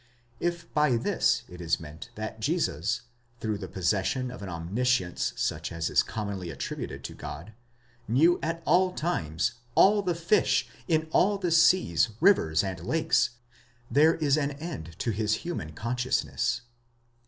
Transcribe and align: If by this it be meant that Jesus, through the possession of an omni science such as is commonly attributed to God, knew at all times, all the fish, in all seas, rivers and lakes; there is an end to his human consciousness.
If 0.39 0.73
by 0.73 0.97
this 0.97 1.43
it 1.47 1.59
be 1.59 1.69
meant 1.79 2.09
that 2.15 2.39
Jesus, 2.39 3.01
through 3.39 3.59
the 3.59 3.67
possession 3.67 4.31
of 4.31 4.41
an 4.41 4.49
omni 4.49 4.83
science 4.83 5.31
such 5.35 5.71
as 5.71 5.91
is 5.91 6.01
commonly 6.01 6.49
attributed 6.49 7.03
to 7.03 7.13
God, 7.13 7.53
knew 8.07 8.39
at 8.41 8.63
all 8.65 8.93
times, 8.93 9.51
all 9.75 10.01
the 10.01 10.15
fish, 10.15 10.67
in 10.87 11.07
all 11.11 11.39
seas, 11.51 12.09
rivers 12.19 12.63
and 12.63 12.79
lakes; 12.83 13.29
there 13.91 14.15
is 14.15 14.37
an 14.37 14.53
end 14.53 14.97
to 14.97 15.11
his 15.11 15.35
human 15.45 15.73
consciousness. 15.73 16.61